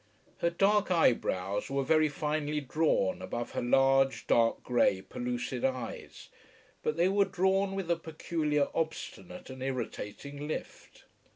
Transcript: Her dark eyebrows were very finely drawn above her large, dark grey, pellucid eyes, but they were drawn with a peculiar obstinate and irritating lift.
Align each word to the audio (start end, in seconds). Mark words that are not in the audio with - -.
Her 0.39 0.49
dark 0.49 0.89
eyebrows 0.89 1.69
were 1.69 1.83
very 1.83 2.09
finely 2.09 2.59
drawn 2.59 3.21
above 3.21 3.51
her 3.51 3.61
large, 3.61 4.25
dark 4.25 4.63
grey, 4.63 5.03
pellucid 5.03 5.63
eyes, 5.63 6.29
but 6.81 6.97
they 6.97 7.07
were 7.07 7.23
drawn 7.25 7.75
with 7.75 7.91
a 7.91 7.95
peculiar 7.95 8.69
obstinate 8.73 9.51
and 9.51 9.61
irritating 9.61 10.47
lift. 10.47 11.03